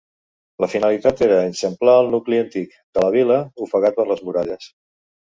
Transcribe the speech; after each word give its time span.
La 0.63 0.67
finalitat 0.69 1.19
era 1.25 1.35
eixamplar 1.49 1.97
el 2.03 2.09
nucli 2.13 2.39
antic 2.45 2.73
de 2.97 3.05
la 3.05 3.13
vila, 3.17 3.39
ofegat 3.67 4.01
per 4.01 4.07
les 4.15 4.25
muralles. 4.31 4.73